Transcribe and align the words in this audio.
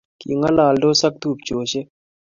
King'alandosi 0.19 1.03
ak 1.07 1.15
tupcheshek 1.21 1.87